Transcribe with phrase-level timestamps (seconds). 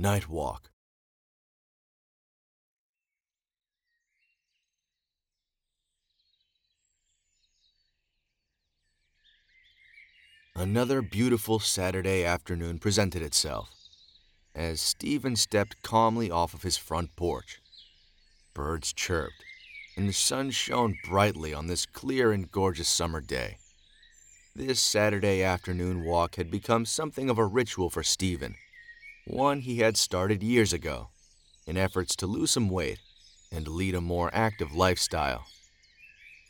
[0.00, 0.70] Night Walk.
[10.56, 13.68] Another beautiful Saturday afternoon presented itself
[14.54, 17.60] as Stephen stepped calmly off of his front porch.
[18.54, 19.44] Birds chirped,
[19.98, 23.58] and the sun shone brightly on this clear and gorgeous summer day.
[24.56, 28.54] This Saturday afternoon walk had become something of a ritual for Stephen,
[29.30, 31.08] one he had started years ago
[31.66, 32.98] in efforts to lose some weight
[33.52, 35.44] and lead a more active lifestyle.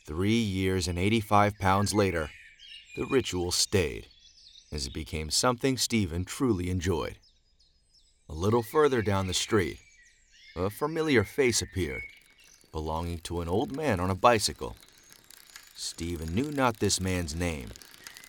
[0.05, 2.29] Three years and 85 pounds later,
[2.95, 4.07] the ritual stayed
[4.71, 7.17] as it became something Stephen truly enjoyed.
[8.29, 9.79] A little further down the street,
[10.55, 12.03] a familiar face appeared,
[12.71, 14.77] belonging to an old man on a bicycle.
[15.75, 17.69] Stephen knew not this man's name,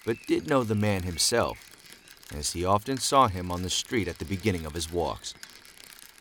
[0.04, 1.71] but did know the man himself,
[2.34, 5.34] as he often saw him on the street at the beginning of his walks.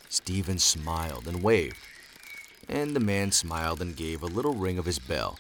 [0.10, 1.77] Stephen smiled and waved,
[2.68, 5.40] and the man smiled and gave a little ring of his bell,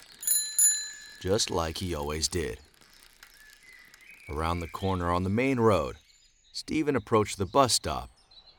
[1.21, 2.59] just like he always did.
[4.29, 5.97] Around the corner on the main road,
[6.53, 8.09] Stephen approached the bus stop,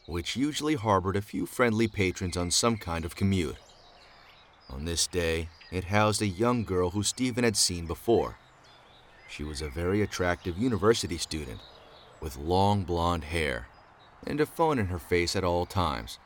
[0.07, 3.57] which usually harbored a few friendly patrons on some kind of commute.
[4.69, 8.37] On this day, it housed a young girl who Stephen had seen before.
[9.29, 11.61] She was a very attractive university student
[12.23, 13.67] with long blonde hair
[14.27, 16.19] and a phone in her face at all times.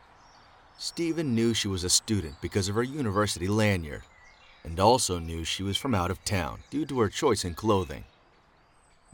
[0.79, 4.03] Stephen knew she was a student because of her university lanyard
[4.67, 8.05] and also knew she was from out of town due to her choice in clothing.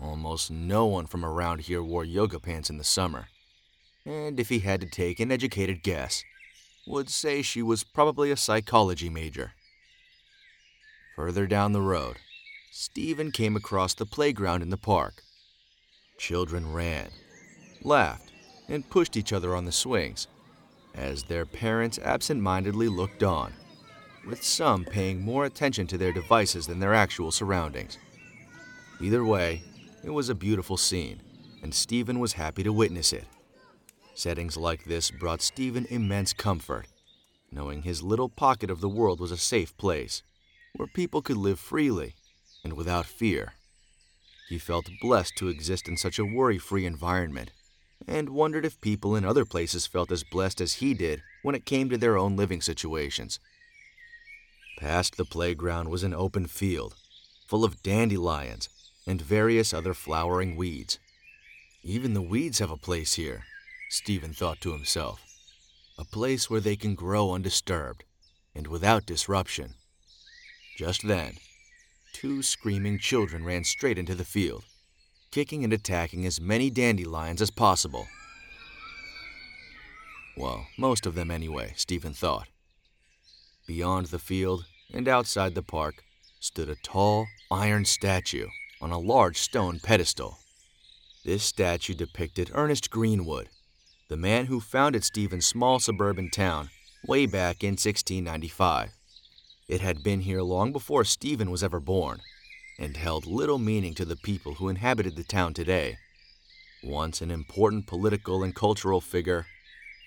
[0.02, 3.28] Almost no one from around here wore yoga pants in the summer,
[4.05, 6.24] and if he had to take an educated guess,
[6.86, 9.52] would say she was probably a psychology major.
[11.14, 12.17] Further down the road,
[12.72, 15.22] Stephen came across the playground in the park.
[16.22, 17.10] Children ran,
[17.82, 18.30] laughed,
[18.68, 20.28] and pushed each other on the swings
[20.94, 23.52] as their parents absent mindedly looked on,
[24.24, 27.98] with some paying more attention to their devices than their actual surroundings.
[29.00, 29.64] Either way,
[30.05, 31.20] it was a beautiful scene,
[31.61, 33.24] and Stephen was happy to witness it.
[34.14, 36.86] Settings like this brought Stephen immense comfort,
[37.50, 40.22] knowing his little pocket of the world was a safe place
[40.77, 42.14] where people could live freely
[42.62, 43.55] and without fear.
[44.48, 47.53] He felt blessed to exist in such a worry free environment
[48.07, 51.64] and wondered if people in other places felt as blessed as he did when it
[51.64, 53.39] came to their own living situations.
[54.79, 56.95] Past the playground was an open field
[57.47, 58.69] full of dandelions
[59.07, 60.98] and various other flowering weeds.
[61.83, 63.45] Even the weeds have a place here,
[63.91, 65.20] Stephen thought to himself.
[65.98, 68.05] A place where they can grow undisturbed
[68.55, 69.74] and without disruption.
[70.79, 71.35] Just then,
[72.22, 74.62] two screaming children ran straight into the field,
[75.33, 78.06] kicking and attacking as many dandelions as possible.
[80.36, 82.46] Well, most of them anyway, Stephen thought.
[83.66, 86.05] Beyond the field and outside the park
[86.38, 88.46] stood a tall, iron statue
[88.80, 90.38] on a large stone pedestal.
[91.24, 93.48] This statue depicted Ernest Greenwood,
[94.08, 96.70] the man who founded Stephen's small suburban town
[97.05, 98.90] way back in 1695.
[99.72, 102.20] It had been here long before Stephen was ever born,
[102.78, 105.96] and held little meaning to the people who inhabited the town today.
[106.83, 109.46] Once an important political and cultural figure,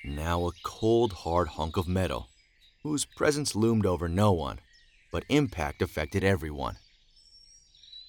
[0.04, 2.30] now a cold, hard hunk of metal,
[2.84, 4.60] whose presence loomed over no one,
[5.12, 6.78] but impact affected everyone.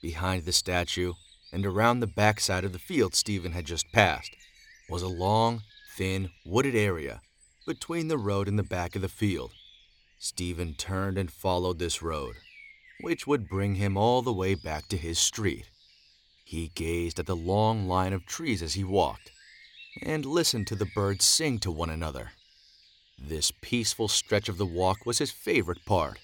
[0.03, 1.15] Behind the statue,
[1.50, 4.37] and around the backside of the field Stephen had just passed,
[4.91, 5.62] was a long,
[5.97, 7.22] thin, wooded area
[7.65, 9.53] between the road and the back of the field.
[10.29, 12.35] Stephen turned and followed this road,
[13.01, 15.71] which would bring him all the way back to his street.
[16.45, 19.31] He gazed at the long line of trees as he walked,
[20.03, 22.33] and listened to the birds sing to one another.
[23.17, 26.19] This peaceful stretch of the walk was his favorite part,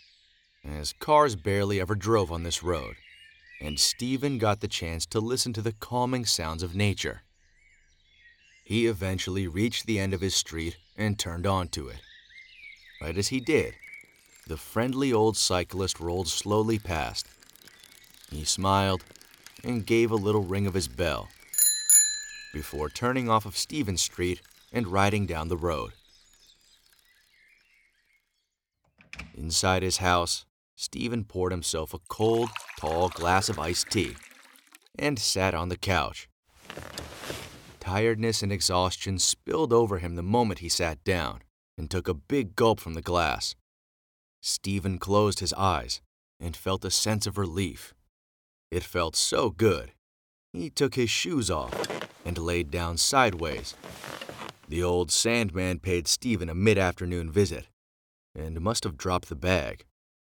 [0.64, 2.96] as cars barely ever drove on this road,
[3.60, 7.22] and Stephen got the chance to listen to the calming sounds of nature.
[8.64, 12.00] He eventually reached the end of his street and turned onto it.
[13.00, 13.74] Right as he did,
[14.46, 17.26] the friendly old cyclist rolled slowly past.
[18.30, 19.04] He smiled
[19.62, 21.28] and gave a little ring of his bell
[22.52, 24.42] before turning off of Stephen Street
[24.72, 25.92] and riding down the road.
[29.34, 30.44] Inside his house,
[30.76, 34.16] Stephen poured himself a cold, tall glass of iced tea
[34.98, 36.28] and sat on the couch.
[37.80, 41.42] Tiredness and exhaustion spilled over him the moment he sat down
[41.78, 43.54] and took a big gulp from the glass.
[44.42, 46.00] Stephen closed his eyes
[46.40, 47.94] and felt a sense of relief.
[48.70, 49.92] It felt so good.
[50.52, 51.86] He took his shoes off
[52.24, 53.74] and laid down sideways.
[54.68, 57.68] The old Sandman paid Stephen a mid afternoon visit
[58.34, 59.84] and must have dropped the bag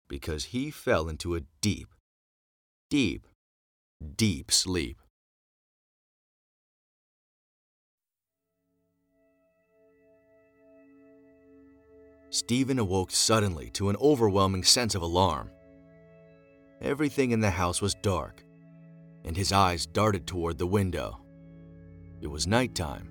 [0.08, 1.90] because he fell into a deep,
[2.90, 3.28] deep,
[4.16, 4.98] deep sleep.
[12.32, 15.50] Stephen awoke suddenly to an overwhelming sense of alarm.
[16.82, 18.44] Everything in the house was dark,
[19.26, 21.20] and his eyes darted toward the window.
[22.22, 23.10] It was nighttime,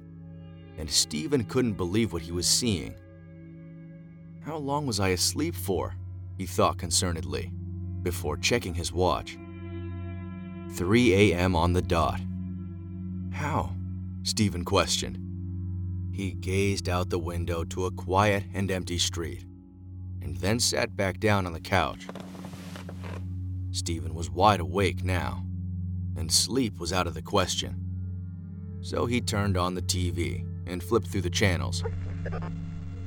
[0.78, 2.94] and Stephen couldn't believe what he was seeing.
[4.40, 5.96] How long was I asleep for?
[6.36, 7.52] he thought concernedly,
[8.02, 9.36] before checking his watch.
[10.72, 11.56] 3 a.m.
[11.56, 12.20] on the dot.
[13.32, 13.74] How?
[14.22, 15.27] Stephen questioned.
[16.18, 19.44] He gazed out the window to a quiet and empty street,
[20.20, 22.08] and then sat back down on the couch.
[23.70, 25.44] Stephen was wide awake now,
[26.16, 27.76] and sleep was out of the question.
[28.80, 31.84] So he turned on the TV and flipped through the channels.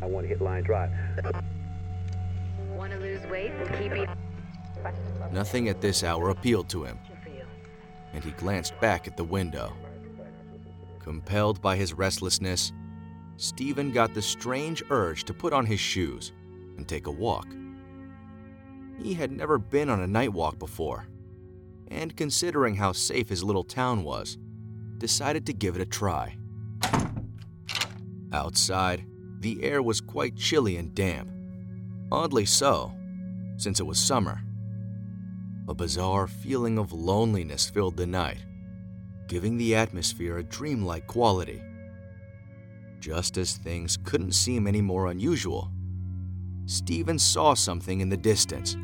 [0.02, 0.92] I want to hit line drive.
[2.70, 4.08] Want to lose weight and keep eating?
[5.34, 6.98] Nothing at this hour appealed to him,
[8.14, 9.74] and he glanced back at the window.
[11.00, 12.72] Compelled by his restlessness,
[13.42, 16.32] Stephen got the strange urge to put on his shoes
[16.78, 17.48] and take a walk.
[19.02, 21.08] He had never been on a night walk before,
[21.88, 24.38] and considering how safe his little town was,
[25.00, 26.38] decided to give it a try.
[28.32, 29.08] Outside,
[29.40, 31.28] the air was quite chilly and damp.
[32.12, 32.94] Oddly so,
[33.58, 34.44] since it was summer.
[35.68, 38.46] A bizarre feeling of loneliness filled the night,
[39.28, 41.60] giving the atmosphere a dreamlike quality.
[43.02, 45.72] Just as things couldn't seem any more unusual,
[46.68, 48.78] Stephen saw something in the distance.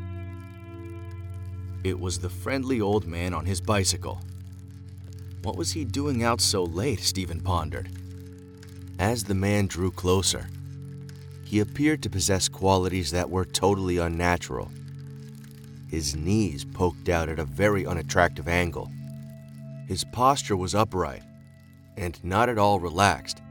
[1.84, 4.20] It was the friendly old man on his bicycle.
[5.42, 6.98] What was he doing out so late?
[6.98, 7.90] Stephen pondered.
[8.98, 10.48] As the man drew closer,
[11.44, 14.68] he appeared to possess qualities that were totally unnatural.
[15.86, 18.90] His knees poked out at a very unattractive angle.
[19.86, 21.22] His posture was upright
[21.96, 23.42] and not at all relaxed.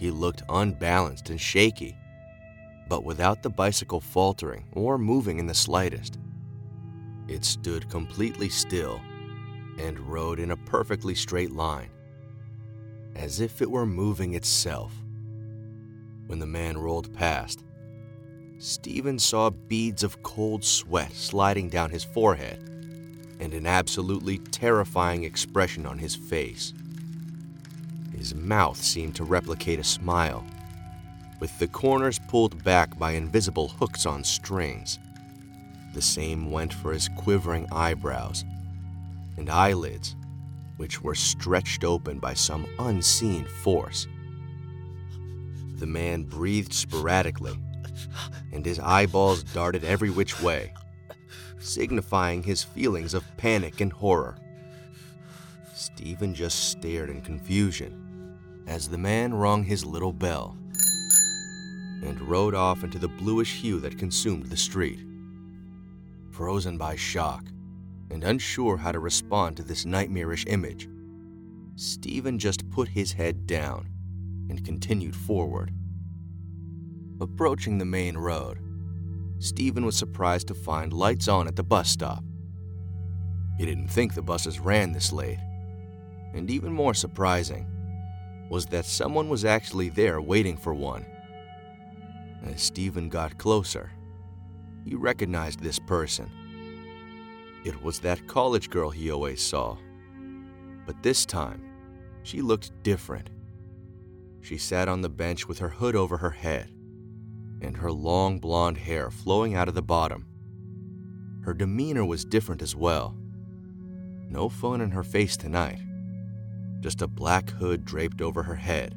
[0.00, 1.94] He looked unbalanced and shaky,
[2.88, 6.18] but without the bicycle faltering or moving in the slightest.
[7.28, 8.98] It stood completely still
[9.76, 11.90] and rode in a perfectly straight line,
[13.14, 14.90] as if it were moving itself.
[16.28, 17.62] When the man rolled past,
[18.56, 22.58] Stephen saw beads of cold sweat sliding down his forehead
[23.38, 26.72] and an absolutely terrifying expression on his face.
[28.20, 30.44] His mouth seemed to replicate a smile,
[31.40, 34.98] with the corners pulled back by invisible hooks on strings.
[35.94, 38.44] The same went for his quivering eyebrows
[39.38, 40.16] and eyelids,
[40.76, 44.06] which were stretched open by some unseen force.
[45.76, 47.58] The man breathed sporadically,
[48.52, 50.74] and his eyeballs darted every which way,
[51.58, 54.36] signifying his feelings of panic and horror.
[55.72, 58.08] Stephen just stared in confusion
[58.70, 60.56] as the man rung his little bell
[62.02, 65.00] and rode off into the bluish hue that consumed the street.
[66.30, 67.44] Frozen by shock
[68.12, 70.88] and unsure how to respond to this nightmarish image,
[71.74, 73.88] Stephen just put his head down
[74.48, 75.72] and continued forward.
[77.20, 78.58] Approaching the main road,
[79.40, 82.22] Stephen was surprised to find lights on at the bus stop.
[83.58, 85.40] He didn't think the buses ran this late.
[86.34, 87.66] And even more surprising,
[88.50, 91.06] was that someone was actually there waiting for one.
[92.44, 93.92] As Stephen got closer,
[94.84, 96.28] he recognized this person.
[97.64, 99.78] It was that college girl he always saw.
[100.84, 101.62] But this time,
[102.24, 103.30] she looked different.
[104.40, 106.72] She sat on the bench with her hood over her head
[107.62, 110.26] and her long blonde hair flowing out of the bottom.
[111.44, 113.16] Her demeanor was different as well.
[114.28, 115.78] No phone in her face tonight
[116.80, 118.94] just a black hood draped over her head,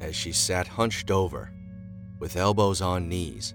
[0.00, 1.50] as she sat hunched over,
[2.18, 3.54] with elbows on knees,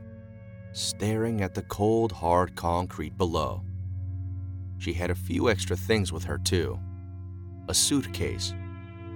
[0.74, 3.64] staring at the cold, hard concrete below.
[4.78, 6.80] She had a few extra things with her, too
[7.68, 8.54] a suitcase,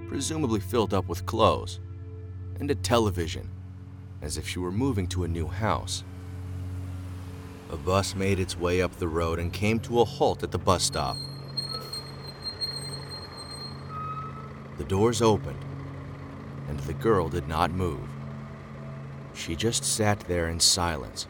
[0.08, 1.80] presumably filled up with clothes,
[2.60, 3.50] and a television,
[4.22, 6.04] as if she were moving to a new house.
[7.70, 10.58] A bus made its way up the road and came to a halt at the
[10.58, 11.16] bus stop.
[14.78, 15.64] The doors opened,
[16.68, 18.06] and the girl did not move.
[19.32, 21.26] She just sat there in silence,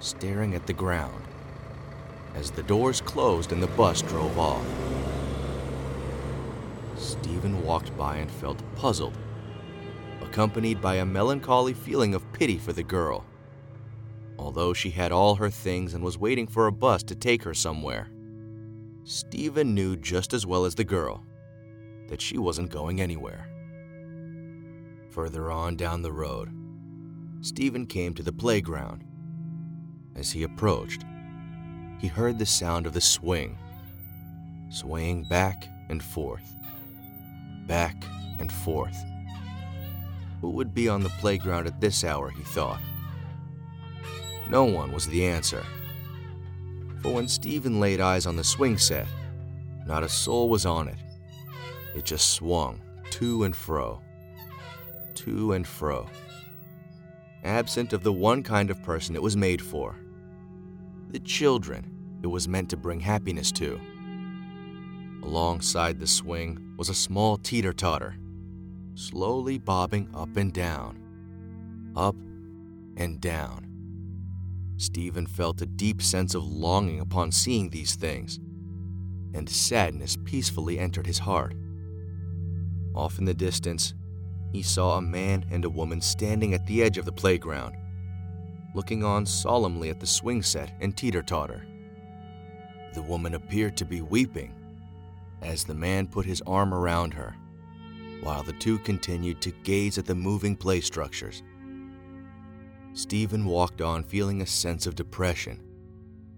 [0.00, 1.22] staring at the ground,
[2.34, 4.66] as the doors closed and the bus drove off.
[6.96, 9.16] Stephen walked by and felt puzzled.
[10.22, 13.24] accompanied by a melancholy feeling of pity for the girl.
[14.38, 17.54] Although she had all her things and was waiting for a bus to take her
[17.54, 18.10] somewhere,
[19.04, 21.24] Stephen knew just as well as the girl
[22.08, 23.48] that she wasn't going anywhere.
[25.10, 26.50] Further on down the road,
[27.40, 29.04] Stephen came to the playground.
[30.14, 31.04] As he approached,
[31.98, 33.58] he heard the sound of the swing,
[34.70, 36.54] swaying back and forth,
[37.66, 37.96] back
[38.38, 38.96] and forth.
[40.40, 42.80] Who would be on the playground at this hour, he thought.
[44.48, 45.64] No one was the answer.
[47.02, 49.06] For when Stephen laid eyes on the swing set,
[49.86, 50.98] not a soul was on it.
[51.96, 54.02] It just swung to and fro,
[55.14, 56.08] to and fro,
[57.42, 59.96] absent of the one kind of person it was made for
[61.08, 61.90] the children
[62.22, 63.80] it was meant to bring happiness to.
[65.22, 68.16] Alongside the swing was a small teeter totter,
[68.94, 70.98] slowly bobbing up and down,
[71.96, 72.16] up
[72.96, 73.66] and down.
[74.76, 78.38] Stephen felt a deep sense of longing upon seeing these things,
[79.32, 81.54] and sadness peacefully entered his heart.
[82.96, 83.94] Off in the distance,
[84.52, 87.76] he saw a man and a woman standing at the edge of the playground,
[88.74, 91.66] looking on solemnly at the swing set and teeter totter.
[92.94, 94.54] The woman appeared to be weeping
[95.42, 97.36] as the man put his arm around her,
[98.22, 101.42] while the two continued to gaze at the moving play structures.
[102.94, 105.62] Stephen walked on feeling a sense of depression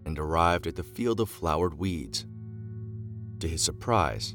[0.05, 2.27] and arrived at the field of flowered weeds.
[3.39, 4.35] To his surprise,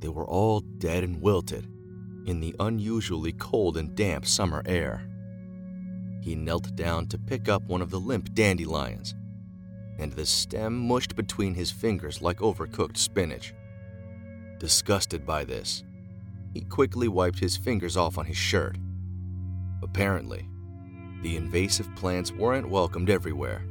[0.00, 1.66] they were all dead and wilted
[2.26, 5.08] in the unusually cold and damp summer air.
[6.20, 9.14] He knelt down to pick up one of the limp dandelions,
[9.98, 13.54] and the stem mushed between his fingers like overcooked spinach.
[14.58, 15.84] Disgusted by this,
[16.52, 18.76] he quickly wiped his fingers off on his shirt.
[19.82, 20.48] Apparently,
[21.22, 23.64] the invasive plants weren't welcomed everywhere.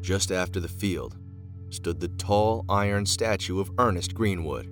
[0.00, 1.16] Just after the field
[1.68, 4.68] stood the tall iron statue of Ernest Greenwood,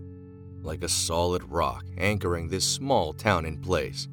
[0.63, 4.09] like a solid rock anchoring this small town in place.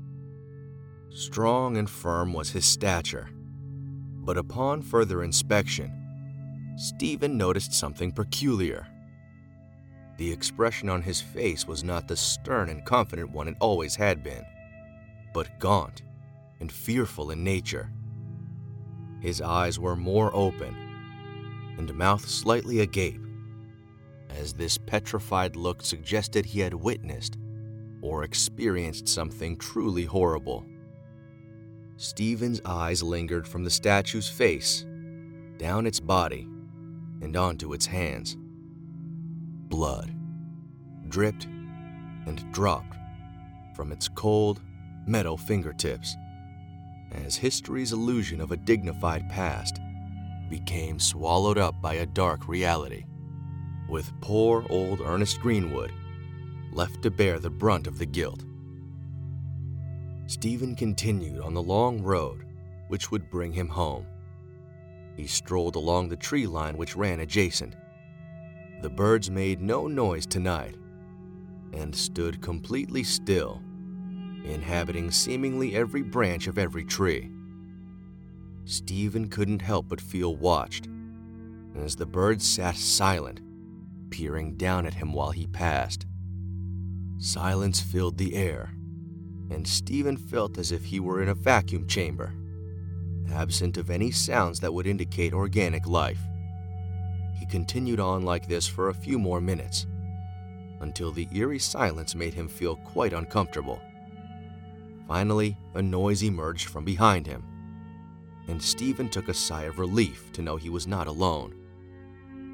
[1.10, 3.30] Strong and firm was his stature,
[4.26, 5.92] but upon further inspection,
[6.78, 8.88] Stephen noticed something peculiar.
[10.18, 14.24] The expression on his face was not the stern and confident one it always had
[14.24, 14.46] been,
[15.34, 16.02] but gaunt
[16.60, 17.92] and fearful in nature.
[19.22, 20.76] His eyes were more open,
[21.78, 23.25] and mouth slightly agape,
[24.36, 27.38] as this petrified look suggested he had witnessed
[28.02, 30.66] or experienced something truly horrible.
[31.98, 34.86] Stephen's eyes lingered from the statue's face,
[35.58, 36.48] down its body,
[37.22, 38.36] and onto its hands.
[39.70, 40.14] Blood
[41.08, 42.98] dripped and dropped
[43.76, 44.62] from its cold,
[45.08, 46.16] metal fingertips
[47.12, 49.80] as history's illusion of a dignified past
[50.50, 53.06] became swallowed up by a dark reality,
[53.88, 55.92] with poor old Ernest Greenwood
[56.72, 58.44] left to bear the brunt of the guilt.
[60.28, 62.46] Stephen continued on the long road
[62.88, 64.06] which would bring him home.
[65.16, 67.76] He strolled along the tree line which ran adjacent.
[68.82, 70.76] The birds made no noise tonight
[71.74, 73.62] and stood completely still
[74.44, 77.32] inhabiting seemingly every branch of every tree.
[78.66, 80.88] Stephen couldn't help but feel watched
[81.76, 83.42] as the birds sat silent,
[84.10, 86.06] peering down at him while he passed.
[87.18, 88.72] Silence filled the air,
[89.50, 92.34] and Stephen felt as if he were in a vacuum chamber,
[93.32, 96.20] absent of any sounds that would indicate organic life.
[97.40, 99.88] He continued on like this for a few more minutes,
[100.82, 103.82] until the eerie silence made him feel quite uncomfortable.
[105.08, 107.44] Finally, a noise emerged from behind him,
[108.48, 111.56] and Stephen took a sigh of relief to know he was not alone.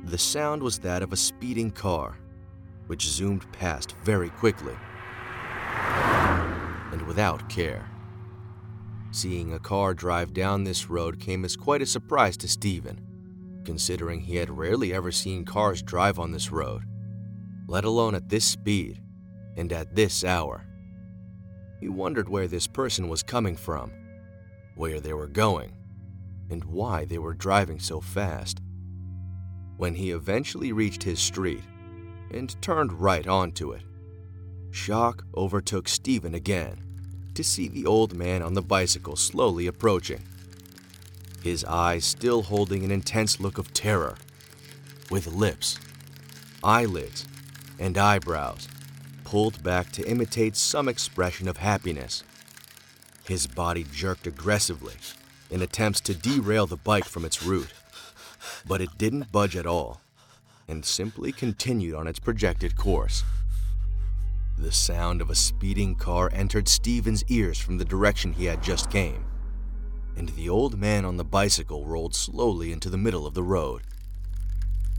[0.03, 2.17] The sound was that of a speeding car,
[2.88, 4.75] which zoomed past very quickly
[6.91, 7.89] and without care.
[9.12, 13.05] Seeing a car drive down this road came as quite a surprise to Stephen,
[13.65, 16.84] considering he had rarely ever seen cars drive on this road,
[17.67, 19.01] let alone at this speed
[19.55, 20.65] and at this hour.
[21.79, 23.91] He wondered where this person was coming from,
[24.75, 25.74] where they were going,
[26.50, 28.62] and why they were driving so fast.
[29.81, 31.63] When he eventually reached his street
[32.29, 33.81] and turned right onto it,
[34.69, 36.83] shock overtook Stephen again
[37.33, 40.21] to see the old man on the bicycle slowly approaching,
[41.41, 44.17] his eyes still holding an intense look of terror,
[45.09, 45.79] with lips,
[46.63, 47.25] eyelids,
[47.79, 48.67] and eyebrows
[49.23, 52.23] pulled back to imitate some expression of happiness.
[53.27, 54.93] His body jerked aggressively
[55.50, 57.73] in attempts to derail the bike from its route,
[58.68, 60.01] but it didn't budge at all
[60.68, 63.24] and simply continued on its projected course.
[64.58, 68.89] The sound of a speeding car entered Stephen's ears from the direction he had just
[68.89, 69.25] came,
[70.15, 73.82] and the old man on the bicycle rolled slowly into the middle of the road.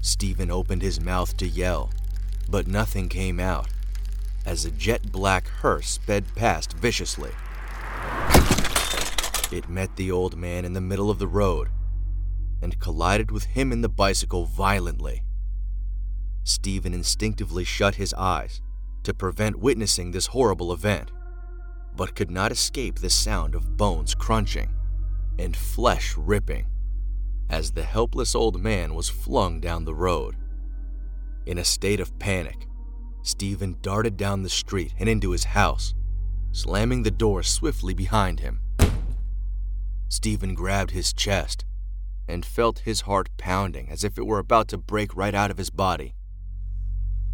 [0.03, 1.91] Stephen opened his mouth to yell,
[2.51, 3.69] but nothing came out
[4.45, 7.31] as a jet black hearse sped past viciously.
[9.51, 11.69] It met the old man in the middle of the road
[12.63, 15.23] and collided with him in the bicycle violently.
[16.45, 18.63] Stephen instinctively shut his eyes
[19.03, 21.11] to prevent witnessing this horrible event,
[21.97, 24.71] but could not escape the sound of bones crunching
[25.39, 26.67] and flesh ripping
[27.51, 30.37] as the helpless old man was flung down the road.
[31.45, 32.67] In a state of panic,
[33.23, 35.95] Stephen darted down the street and into his house,
[36.53, 38.61] slamming the door swiftly behind him.
[40.09, 41.65] Stephen grabbed his chest
[42.29, 45.59] and felt his heart pounding as if it were about to break right out of
[45.59, 46.15] his body.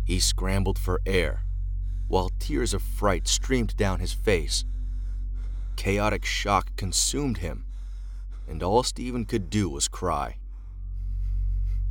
[0.04, 1.45] He scrambled for air
[2.09, 4.64] while tears of fright streamed down his face.
[5.76, 7.66] Chaotic shock consumed him,
[8.49, 10.38] and all Stephen could do was cry.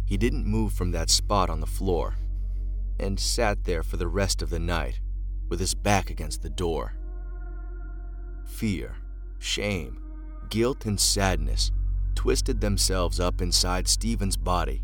[0.06, 2.16] He didn't move from that spot on the floor
[3.00, 5.00] and sat there for the rest of the night
[5.50, 6.94] with his back against the door.
[8.46, 8.96] Fear,
[9.38, 10.01] shame,
[10.50, 11.72] guilt, and sadness
[12.17, 14.81] twisted themselves up inside Stephen's body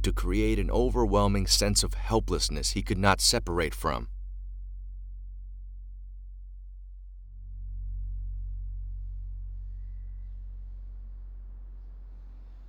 [0.00, 4.06] to create an overwhelming sense of helplessness he could not separate from.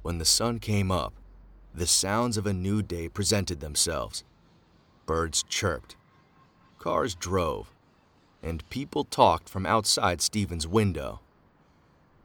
[0.01, 1.13] When the sun came up,
[1.75, 4.23] the sounds of a new day presented themselves.
[5.05, 5.95] Birds chirped,
[6.79, 7.71] cars drove,
[8.41, 11.19] and people talked from outside Stephen's window.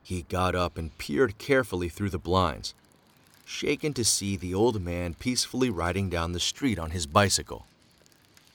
[0.04, 2.74] He got up and peered carefully through the blinds,
[3.46, 7.64] shaken to see the old man peacefully riding down the street on his bicycle.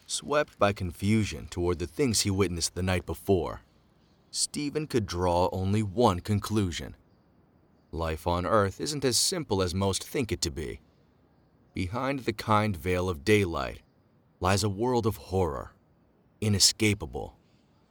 [0.05, 3.61] Swept by confusion toward the things he witnessed the night before,
[4.29, 6.95] Stephen could draw only one conclusion.
[7.91, 10.81] Life on Earth isn't as simple as most think it to be.
[11.73, 13.79] Behind the kind veil of daylight
[14.39, 15.71] lies a world of horror,
[16.41, 17.37] inescapable,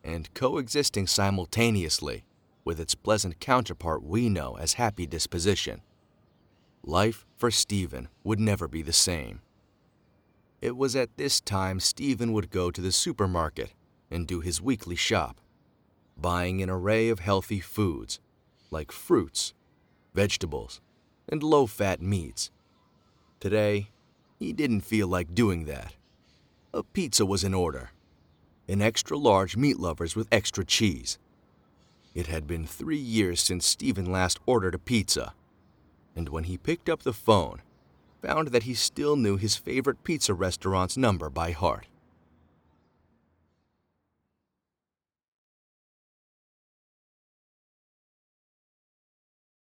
[0.05, 2.23] and coexisting simultaneously
[2.69, 5.81] with its pleasant counterpart we know as happy disposition.
[6.83, 9.41] Life for Stephen would never be the same.
[10.61, 13.73] It was at this time Stephen would go to the supermarket
[14.11, 15.41] and do his weekly shop,
[16.15, 18.21] buying an array of healthy foods
[18.71, 19.55] like fruits,
[20.13, 20.83] vegetables,
[21.27, 22.51] and low fat meats.
[23.41, 23.93] Today,
[24.39, 25.95] he didn't feel like doing that.
[26.75, 27.93] A pizza was in order,
[28.69, 31.19] an extra large meat lovers with extra cheese.
[32.15, 35.35] It had been three years since Stephen last ordered a pizza,
[36.17, 37.63] and when he picked up the phone,
[38.23, 41.87] found that he still knew his favorite pizza restaurant's number by heart.